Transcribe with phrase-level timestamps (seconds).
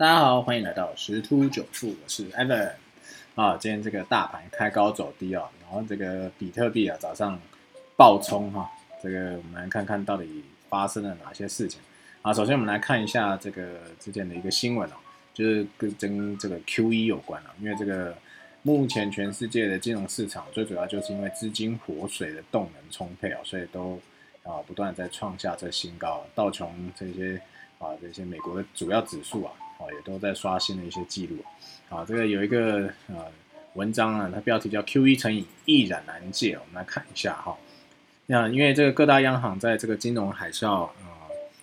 [0.00, 2.70] 大家好，欢迎来到十突九富，我是 Evan。
[3.34, 7.38] 啊，今天这个大盘开高走低啊，然后这个比特币啊早上
[7.98, 8.66] 暴冲哈，
[9.02, 11.78] 这个我们来看看到底发生了哪些事情
[12.22, 12.32] 啊。
[12.32, 13.62] 首先我们来看一下这个
[13.98, 14.94] 之前的一个新闻哦，
[15.34, 18.16] 就是跟跟这个 QE 有关啊，因为这个
[18.62, 24.00] 目前全世界的金融市场最主要就是因为资金活水的动能充沛啊，所以都
[24.44, 27.38] 啊不断在创下这新高，道琼这些
[27.78, 29.52] 啊这些美国的主要指数啊。
[29.80, 31.38] 啊，也都在刷新的一些记录，
[31.88, 33.24] 啊，这个有一个呃
[33.72, 37.56] 文章啊，它标题叫 “Q E 乘以易染难戒”，我们来看一下哈。
[38.26, 40.90] 那因为这个各大央行在这个金融海啸呃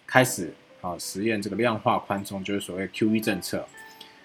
[0.08, 0.52] 开始
[0.82, 3.68] 啊实验这个量化宽松，就是所谓 Q E 政策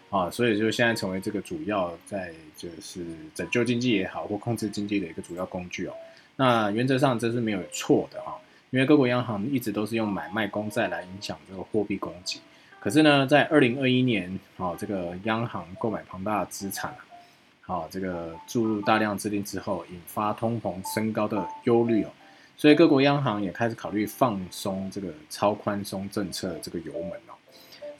[0.09, 3.05] 啊，所以就现在成为这个主要在就是
[3.35, 5.95] 拯救经济也好或控制经济的一个主要工具哦。
[6.37, 8.41] 那原则上这是没有错的哈，
[8.71, 12.41] 因为各国央行一直都是用买卖公债来影响这个货币供给。
[12.83, 16.93] 可是呢，在二零二一年，啊，这个央行购买庞大的资产，
[17.65, 22.09] 啊，这个注入大量资金之后，引发通膨升高的忧虑哦，
[22.57, 27.39] 所以各国央行也开始考虑放松这个超宽松政策这个油门哦。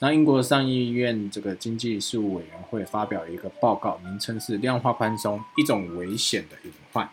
[0.01, 7.07] 那英国上议院这个经济事务委员会发表一个报告，名称是《量化宽松：一种危险的隐患》，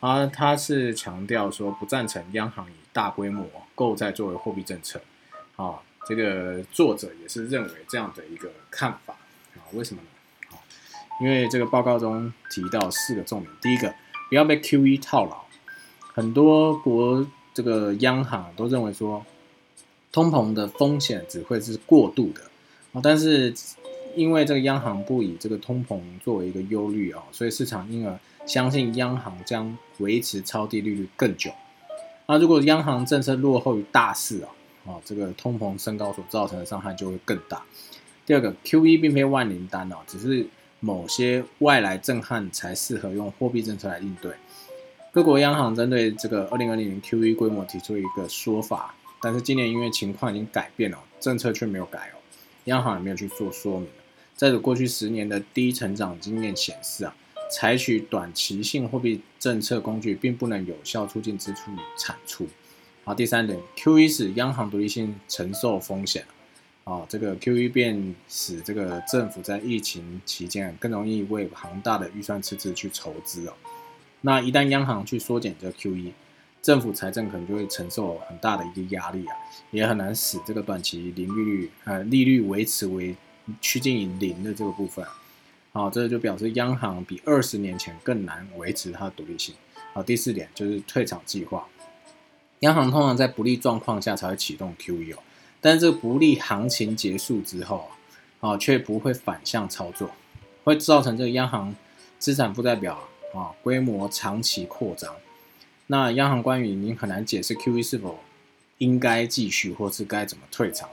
[0.00, 5.00] 啊，它是强调说不赞成央行以大规模购债作为货币政策，
[5.56, 5.80] 啊。
[6.08, 9.14] 这个作者也是认为这样的一个看法
[9.56, 9.66] 啊？
[9.72, 10.08] 为什么呢？
[10.50, 10.62] 啊，
[11.20, 13.50] 因为这个报告中提到四个重点。
[13.60, 13.92] 第一个，
[14.28, 15.44] 不要被 QE 套牢。
[16.14, 19.26] 很多国这个央行都认为说，
[20.12, 22.42] 通膨的风险只会是过度的
[22.92, 23.00] 啊。
[23.02, 23.52] 但是
[24.14, 31.50] 因为这个央行不以这个通膨作为一个忧虑啊，所以市场因而相信央行将维持超低利率更久。
[32.26, 34.48] 那如果央行政策落后于大势啊？
[34.86, 37.62] 啊，这个通膨升高所造成的伤害就会更大。
[38.24, 40.46] 第二个，Q E 并非万灵丹哦，只是
[40.80, 44.32] 某些外来震撼才适合用货币政策来应对。
[45.12, 52.18] 各国央行针对这个二零二零年 Q E 规模提出一个说法，但是今年因为情况已经改变了，政策却没有改哦，
[52.64, 53.88] 央行也没有去做说明。
[54.34, 57.14] 在这过去十年的低成长经验显示啊，
[57.50, 62.46] 采取短期性货币政策工具并不能有效促进支出产出。
[63.06, 64.08] 好，第三点，Q.E.
[64.08, 66.26] 使央行独立性承受风险，
[66.82, 67.68] 啊，这个 Q.E.
[67.68, 73.52] 便使这个政府在疫情期间更容易为庞大的预算赤字去筹资哦。
[74.22, 76.14] 那一旦央行去缩减这 Q.E.，
[76.60, 79.36] 政府财政可能就会承受很大的一个压力啊，
[79.70, 83.14] 也很难使这个短期零利率呃利率维持为
[83.60, 85.06] 趋近于零的这个部分。
[85.70, 89.54] 好，这就表示央行比二十年前更难维持它的独立性。
[89.92, 91.68] 好，第四点就是退场计划。
[92.60, 95.14] 央行通常在不利状况下才会启动 QE，
[95.60, 97.88] 但是这个不利行情结束之后
[98.40, 100.10] 啊，却不会反向操作，
[100.64, 101.74] 会造成这个央行
[102.18, 102.98] 资产负债表
[103.34, 105.14] 啊规模长期扩张。
[105.88, 108.18] 那央行官员已经很难解释 QE 是否
[108.78, 110.88] 应该继续，或是该怎么退场，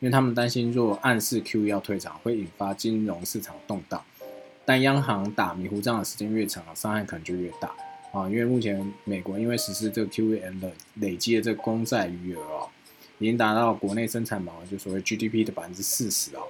[0.00, 4.04] 因为他们担心若暗示 QE 要退场，会引发金融市场动荡。
[4.64, 7.72] 但央行打迷糊仗的时间越长，伤害可能就越大。
[8.12, 12.68] 啊，因为目前美国因为实施这个 QE 的累积的这个公债余额哦，
[13.18, 16.42] 已经达到国内生产毛，就所谓 GDP 的百分之四十哦。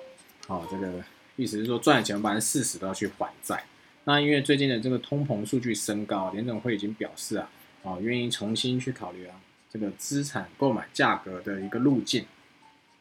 [0.47, 1.03] 好，这个
[1.37, 3.65] 意思是说赚的钱百分之四十都要去还债。
[4.05, 7.51] 那因为最近的这个通膨数据升高，联总会已经表示啊，
[7.83, 9.35] 啊愿意重新去考虑啊
[9.69, 12.25] 这个资产购买价格的一个路径，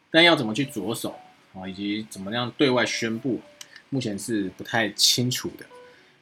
[0.10, 1.16] 但要怎么去着手
[1.54, 3.40] 啊，以及怎么样对外宣布，
[3.90, 5.66] 目前是不太清楚的。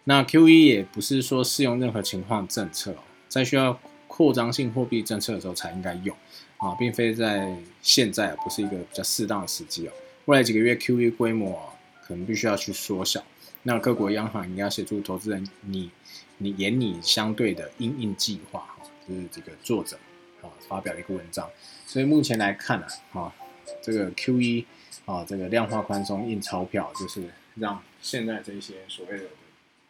[0.08, 2.96] 那 Q E 也不是说适用任何情况政策，
[3.28, 6.16] 在需要扩张性货币政策的时候才应该用
[6.58, 9.92] 啊，并非在现在不是一个比较适当的时机哦。
[10.26, 11.74] 未来几个月 Q E 规模
[12.04, 13.24] 可能必须要去缩小，
[13.64, 15.90] 那各国央行应该协助投资人你
[16.38, 19.98] 你严拟相对的应应计划哈，就是这个作者
[20.44, 21.50] 啊发表了一个文章。
[21.88, 23.34] 所以目前来看呢，啊
[23.82, 24.66] 这个 Q E
[25.06, 27.24] 啊这个量化宽松印钞票，就是
[27.56, 29.24] 让现在这些所谓的。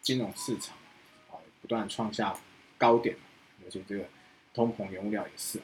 [0.06, 0.78] 金融市场
[1.32, 2.38] 啊，不断创下
[2.78, 3.16] 高点，
[3.66, 4.06] 而且这个
[4.54, 5.60] 通膨原物料也是，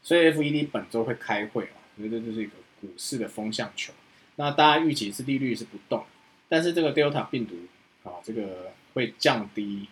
[0.00, 3.92] 所以 F E D 本周会开会啊，我觉得这是一个股市的风向球。
[4.36, 6.06] 那大家预期是利率是不动，
[6.48, 7.56] 但是这个 Delta 病毒
[8.08, 9.88] 啊，这个会降低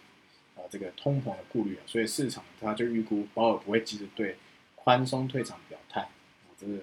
[0.55, 4.37] 啊这个通膨的顾虑啊，所以市场它就预估鲍尔不会急着对
[4.77, 6.75] 宽松退场表态啊，这个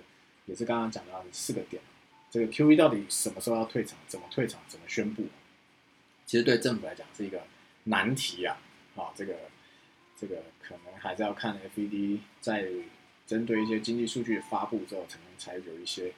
[0.48, 1.82] 也是刚刚讲到的四个点，
[2.30, 5.24] 这个 Q E 到底什么时候要退场，怎么退场，怎么宣布？
[6.26, 7.42] 其实对政府来讲是一个
[7.86, 8.58] 难题啊，
[8.96, 9.36] 啊，这个
[10.18, 12.66] 这个可能还是要看 FED 在
[13.28, 16.14] 针对一些经济数据发布之后，才能才有一些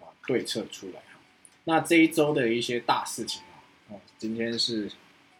[0.00, 1.20] 啊对策出来哈。
[1.64, 4.90] 那这一周的一些大事情啊，哦，今天是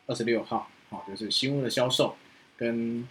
[0.06, 2.16] 二十六号，好，就是新屋的销售
[2.56, 3.08] 跟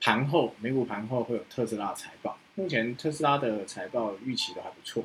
[0.00, 2.38] 盘后美股盘后会有特斯拉财报。
[2.54, 5.04] 目前特斯拉的财报预期都还不错，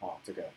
[0.00, 0.50] 啊，这个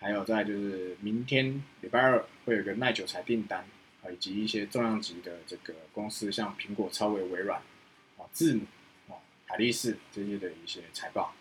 [0.00, 3.64] 还有在就是明天礼拜二会有个耐久材订单
[4.12, 7.60] 以及一些重量级的这个公司，像苹果、超微、微软
[8.18, 8.62] 啊、字母
[9.08, 9.16] 啊、
[9.46, 11.34] 海力士这些的一些财报。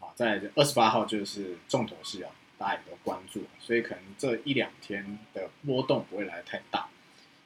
[0.00, 2.30] 啊，在二十八号就是重头戏啊。
[2.58, 6.88] 大家也都关注，所以可能这一两天的波动不会来的太大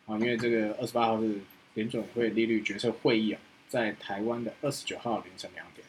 [0.04, 1.40] 啊，因为这个二十八号是
[1.72, 5.86] 联准会利率决策会议啊，在台湾的二十九号凌晨两点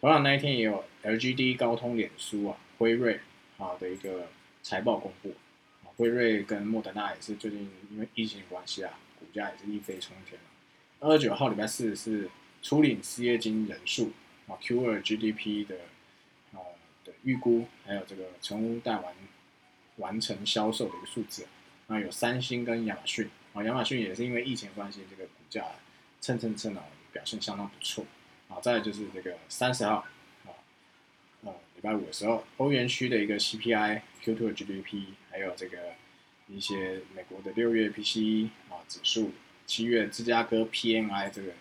[0.00, 3.18] 同样那一天也有 LGD、高通、脸书啊、辉瑞
[3.58, 4.28] 啊的一个
[4.62, 5.34] 财报公布，
[6.00, 10.40] 辉瑞跟莫德纳也是最近因为疫情关系啊，股价也是一飞冲天
[10.98, 12.30] 二十九号礼拜四是
[12.62, 14.10] 初领失业金人数
[14.48, 15.76] 啊，Q 二 GDP 的
[17.04, 17.12] 的。
[17.22, 19.14] 预估还有这个成屋贷完
[19.96, 21.46] 完成销售的一个数字，
[21.88, 25.66] 那有三星跟亚马逊啊，亚马逊也是因为疫情关系，这个股价
[26.22, 26.82] 蹭蹭蹭啊，
[27.12, 28.06] 表现相当不错
[28.48, 28.58] 啊。
[28.62, 30.06] 再就是这个三十号，
[31.44, 35.78] 呃，礼拜五的时候，欧元区的一个 CPI、Q2 的 GDP，还有这个
[36.48, 39.32] 一些美国的六月 PCE 啊指数，
[39.66, 41.52] 七月芝加哥 PMI 这个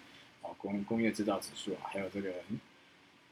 [0.42, 2.34] 啊工工业制造指数啊，还有这个。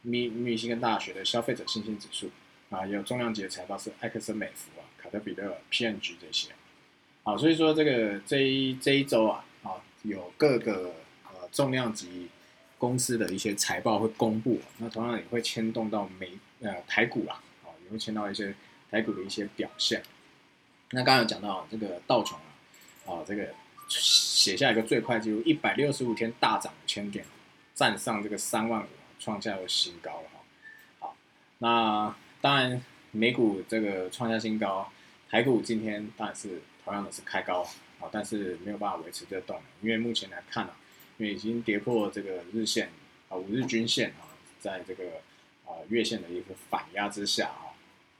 [0.03, 2.29] 密密西根大学的消费者信心指数
[2.69, 6.51] 啊，也有重量级的财报是埃克森美孚啊、卡特彼勒、P&G 这些，
[7.23, 9.71] 啊，所以说这个这一这一周啊，啊，
[10.03, 10.93] 有各个
[11.25, 12.29] 呃重量级
[12.77, 16.31] 公司的一些财报会公布，那同样也会牵动到美
[16.61, 18.53] 呃台股啦，啊，也会牵到一些
[18.91, 20.03] 台股的一些表现。
[20.91, 22.37] 那刚刚有讲到这个道琼
[23.05, 23.53] 啊，啊，这个
[23.89, 27.25] 写下一个最快记录，一百六十五天大涨千点，
[27.73, 28.87] 站上这个三万五。
[29.19, 30.39] 创下了新高了哈，
[30.99, 31.17] 好，
[31.57, 32.79] 那当然
[33.09, 34.87] 美股这个创下新高，
[35.27, 37.63] 台股今天当然是同样的是开高
[37.99, 40.77] 啊，但是没有办法维持这个动能，因为目前来看啊，
[41.17, 42.89] 因为已经跌破这个日线
[43.29, 45.03] 啊五日均线啊，在这个
[45.65, 47.73] 啊月线的一个反压之下啊，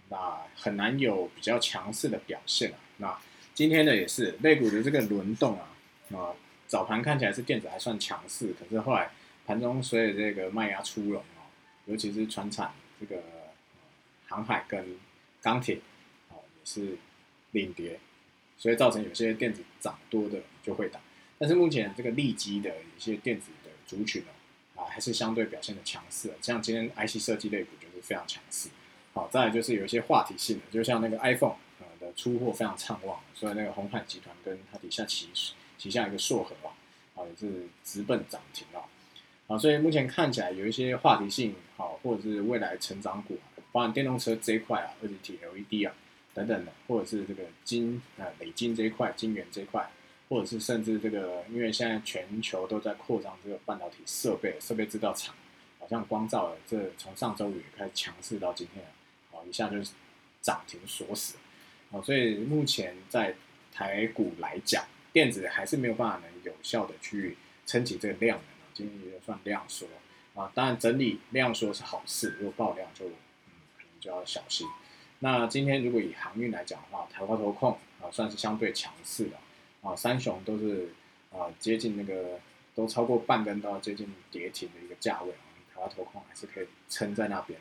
[0.10, 2.78] 那很难有比较强势的表现啊。
[2.98, 3.20] 那
[3.54, 5.70] 今天呢也是类股的这个轮动啊
[6.14, 6.34] 啊，
[6.68, 9.10] 早盘看起来是电子还算强势，可是后来。
[9.48, 11.48] 盘中随着这个卖压出笼哦，
[11.86, 13.24] 尤其是船产这个
[14.28, 14.86] 航海跟
[15.42, 15.80] 钢铁
[16.28, 16.98] 啊也是
[17.52, 17.98] 领跌，
[18.58, 21.00] 所以造成有些电子涨多的就会打。
[21.38, 24.30] 但是目前这个利基的一些电子的族群呢
[24.76, 28.70] 啊还是相对表现的强势，像今天 IC 设计类股就是非常强势。
[29.14, 35.30] 好，再来就是有一些话题性的，就像那个 iPhone 啊的出货非常畅旺，所以那个红海集团跟它底下旗
[35.78, 36.74] 旗下一个硕和啊
[37.16, 38.86] 啊也是直奔涨停啊。
[39.48, 43.40] 啊，所以目前看起来有一些话题性好，或者是未来成长股，
[43.72, 45.96] 包含电动车这一块啊，二级体 LED 啊
[46.34, 49.90] 等等的，或者是这个金啊美金这一块、金元这一块，
[50.30, 55.34] 或者是甚至这个，因为现在全球都在扩张这个半导体设备、设备制造厂，
[55.80, 58.84] 好像光照这从上周五开始强势到今天
[59.32, 59.92] 啊，一下就是
[60.42, 61.36] 涨停锁死，
[61.92, 63.36] 啊，所以目前在
[63.74, 64.84] 台股来讲，
[65.14, 68.44] 电子还是没有办法能有效的去撑起这个量的。
[68.74, 69.88] 今天也算量缩
[70.36, 74.68] 啊，当然整理量缩是好事，如果爆量就嗯可能就要小心。
[75.20, 77.72] 那今天如果以航运来讲的话，台华投控
[78.02, 79.38] 啊算是相对强势的
[79.82, 80.90] 啊，三雄都是
[81.32, 82.40] 啊接近那个
[82.76, 87.60] 都超过半根到接近跌停的一个价位啊，台华投控还是可以撑在那边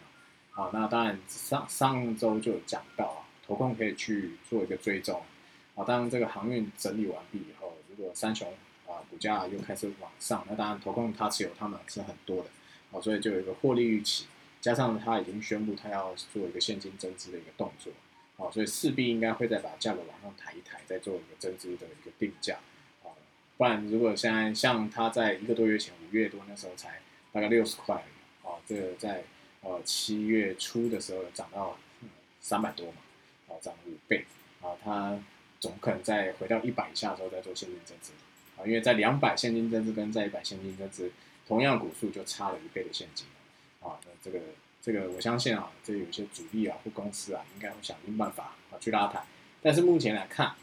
[0.52, 0.70] 啊。
[0.72, 5.22] 那当然上上周就有讲到啊，投控可以去做一个追踪
[5.74, 5.84] 啊。
[5.84, 8.52] 当这个航运整理完毕以后，如果三雄
[8.86, 12.50] 啊，股价又开始往上，那当然投控它持有他们是很多的，
[12.92, 14.26] 啊，所以就有一个获利预期，
[14.60, 17.92] 加上它已经宣布它要做一个现金增资的一个动作，
[18.36, 22.58] 哦，所以势必应该会再把价格往上抬一抬，再做一个增资的一个定价，
[23.02, 23.08] 啊，
[23.56, 27.00] 不然如果现在像它在一个多月前五月多那时候才
[27.32, 28.04] 大概六十块，
[28.42, 29.24] 哦，这个在
[29.62, 31.78] 呃七月初的时候涨到
[32.40, 32.98] 三百多嘛，
[33.48, 34.24] 哦，涨了五倍，
[34.60, 35.18] 啊，它
[35.58, 38.12] 总可能再回到一百以下的时候再做现金增资。
[38.58, 41.12] 啊，因为在两百现金增资跟在一百现金增资，
[41.46, 43.26] 同样股数就差了一倍的现金，
[43.80, 44.40] 啊，那这个
[44.86, 49.20] 这个我相信啊，这有些主力啊或公司啊，应该会想尽办法啊去拉抬。
[49.60, 50.54] 但是目前来看，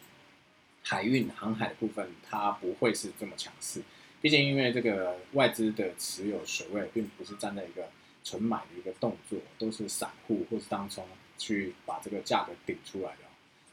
[0.82, 3.82] 海运航海部分它不会是这么强势，
[4.22, 7.90] 毕竟因为这个外资的持有水位并不是站在一个
[8.24, 11.06] 纯买的一个动作，都是散户或是当中
[11.38, 13.24] 去把这个价格顶出来的，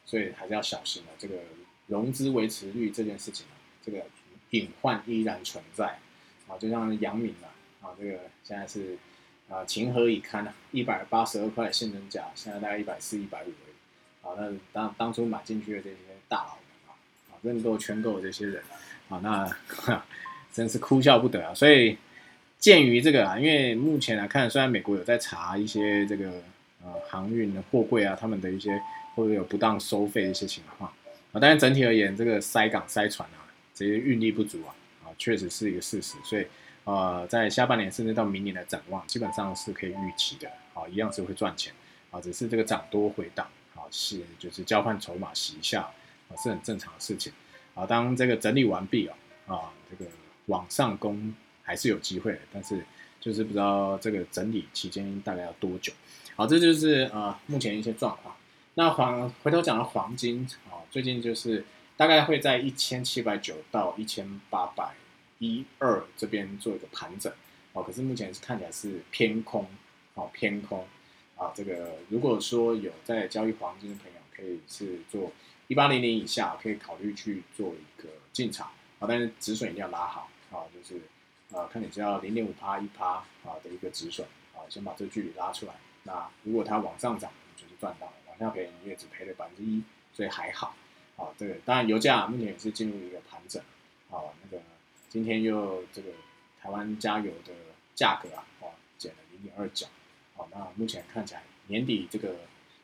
[0.04, 1.12] 所以还是要小心的。
[1.16, 1.36] 这个
[1.86, 3.54] 融资维持率这件事情啊。
[3.86, 4.04] 这个
[4.50, 6.00] 隐患依然存在
[6.48, 8.98] 啊，就像杨明啊，啊，这个现在是
[9.50, 13.74] 啊情何以堪啊，一百八十二块现增价，现在大概一百四、一百五而已
[14.22, 15.96] 啊，那当当初买进去的这些
[16.28, 16.94] 大佬们啊，
[17.30, 18.62] 啊，认购圈购的这些人
[19.08, 20.02] 啊，那
[20.52, 21.52] 真是哭笑不得啊。
[21.52, 21.98] 所以
[22.58, 26.30] 鉴于这个啊，因为目前来看，虽然美国有在查一些这个
[26.84, 28.80] 呃航运的货柜啊，他们的一些
[29.16, 30.92] 或者有不当收费的一些情况
[31.32, 33.42] 啊，但是整体而言，这个塞港塞船啊，
[33.74, 36.14] 这些运力不足啊，啊，确实是一个事实。
[36.22, 36.46] 所以
[36.84, 41.72] 呃，在下半年甚至到明年的展望，基本上是可以预期的啊，一样是会赚钱
[42.10, 43.46] 啊，只是这个涨多回档。
[43.74, 45.82] 啊是，就是交换筹码洗一下
[46.28, 47.32] 啊，是很正常的事情
[47.74, 47.86] 啊。
[47.86, 50.10] 当这个整理完毕啊，啊，这个
[50.46, 52.84] 往上攻还是有机会的，但是
[53.20, 55.92] 就是不知道这个整理期间大概要多久。
[56.36, 58.36] 好，这就是呃目前一些状况。
[58.74, 61.64] 那黄回头讲到黄金啊，最近就是
[61.96, 64.92] 大概会在一千七百九到一千八百
[65.40, 67.32] 一二这边做一个盘整
[67.72, 69.66] 哦，可是目前是看起来是偏空
[70.14, 70.86] 哦，偏空。
[71.36, 75.32] 啊，这个如果说有在交易黄金的朋友，可以是做
[75.68, 78.66] 一八零零以下，可以考虑去做一个进场
[78.98, 81.00] 啊，但是止损一定要拉好啊，就是
[81.50, 85.72] 呃，看你只要零点五趴一趴啊的一个止损啊，先把这个距离拉出来。
[86.02, 89.82] 那如果它往上涨，就是赚到了；往下赔，你也只赔了百分之一，
[90.12, 90.76] 所以还好
[91.16, 91.28] 啊。
[91.38, 93.18] 这个当然油价目前也是进入一，个
[95.10, 96.10] 今天又这个
[96.62, 97.52] 台湾加油的
[97.96, 99.86] 价格啊，哦减了零点二角。
[100.52, 102.36] 那目前看起来年底这个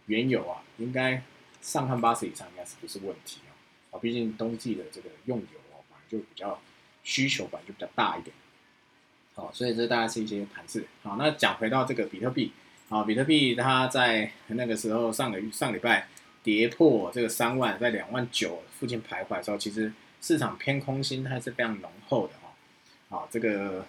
[0.07, 1.23] 原油啊，应该
[1.63, 3.51] 上看八十以上，应该是不是问题啊？
[3.93, 6.61] 啊，毕竟冬季的这个用油哦，本来就比较
[7.05, 8.35] 需求本来就比较大一点。
[9.35, 10.85] 好，所以这大概是一些盘势。
[11.03, 12.53] 好，那讲回到这个比特币，
[12.89, 16.09] 啊，比特币它在那个时候上个上礼拜
[16.43, 19.93] 跌破这个三万，在两万九附近徘徊的时候，其实
[20.27, 23.17] 市场偏空心态是非常浓厚的哈。
[23.17, 23.87] 啊，这个。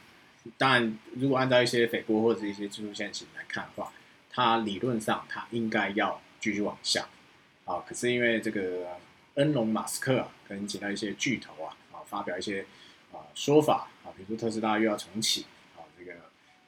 [0.58, 3.92] 当然，如果按照一些斐波或者一些技术线型来看的话，
[4.30, 7.06] 它理论上它应该要继续往下
[7.66, 7.84] 啊。
[7.86, 8.98] 可是因为这个
[9.34, 12.66] 恩隆马斯克啊，跟其他一些巨头啊啊发表一些
[13.12, 16.14] 啊说法啊，比如说特斯拉又要重启啊，这个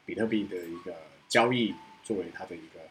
[0.05, 0.93] 比特币的一个
[1.29, 1.73] 交易
[2.03, 2.81] 作为它的一个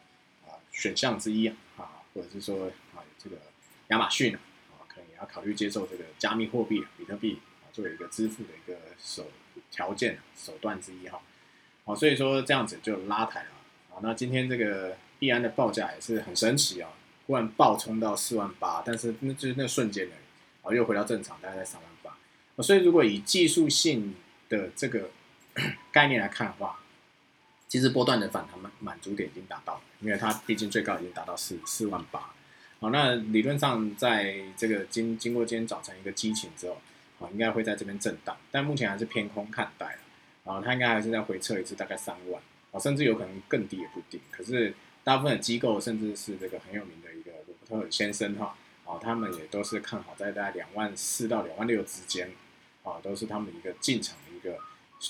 [0.47, 1.45] 啊选项之一
[1.77, 3.35] 啊，或者是说啊这个
[3.89, 4.39] 亚马逊啊
[5.19, 9.25] 要考虑接受这个加密货币比特币啊作为一个支付的一个手。
[9.71, 11.21] 条件手段之一哈，
[11.85, 13.49] 好，所以说这样子就拉抬了
[13.91, 13.99] 啊。
[14.01, 16.89] 那今天这个币安的报价也是很神奇啊，
[17.27, 20.15] 忽然暴冲到四万八，但是那就是那瞬间的，
[20.63, 22.63] 啊，又回到正常，大概在三万八。
[22.63, 24.15] 所以如果以技术性
[24.47, 25.11] 的这个
[25.93, 26.79] 概念来看的话，
[27.67, 32.33] 其实波段的反弹满满足点已经达到了，因为它毕竟最高已经达到四四万八。
[32.79, 36.77] 好，那理论上在这个经经过今天早晨一个激情之后。
[37.19, 39.97] 啊，应该会在这边震荡，但目前还是偏空看待
[40.45, 44.21] 啊，它应该还是在回撤一次，大概三万啊，甚至有可能更低也不定。
[44.31, 48.55] 可是大部分的机构，甚至是这个很有名的一个罗伯特先生哈，
[48.85, 52.31] 啊，他们也都是看好在大概两万四到两万六之间，
[52.83, 54.57] 啊，都是他们一个进场的一个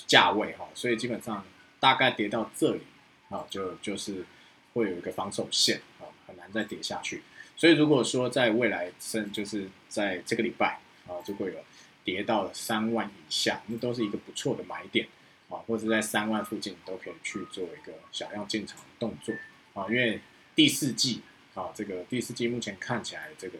[0.08, 0.68] 价位哈。
[0.74, 1.44] 所以基本上
[1.78, 2.80] 大概跌到这里
[3.28, 4.26] 啊，就就是
[4.74, 7.22] 会有一个防守线啊，很难再跌下去。
[7.60, 11.58] 所以如果说在未来，甚就是在这个礼拜啊，就会有。
[12.02, 15.06] 跌到了三万以下，那都是一个不错的买点
[15.50, 19.34] 啊，或者在三万附近都可以去做一个小量进场的动作
[19.74, 20.18] 啊，因为
[20.56, 21.20] 第四季
[21.54, 23.58] 啊，这个第四季目前看起来这个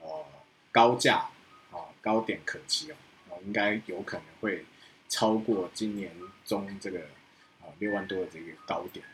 [0.00, 0.24] 呃
[0.70, 1.30] 高价
[1.70, 2.92] 啊高点可期
[3.30, 4.66] 哦，应该有可能会
[5.08, 6.12] 超过今年
[6.44, 7.00] 中这个
[7.62, 9.04] 啊六万多的这个高点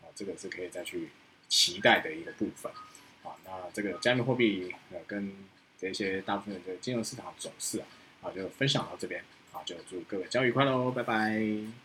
[0.00, 1.10] 哦，啊这个是可以再去
[1.48, 2.72] 期待的一个部分
[3.24, 5.32] 啊，那这个加密货币呃跟
[5.78, 7.86] 这些大部分的金融市场走势啊。
[8.24, 11.83] 啊，就分享到这边，啊，就祝各位交易快乐，拜拜。